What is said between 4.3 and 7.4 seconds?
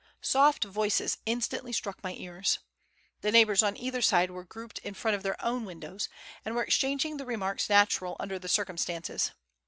were grouped in front of their own windows, and were exchanging the